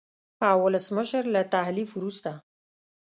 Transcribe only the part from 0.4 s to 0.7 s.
او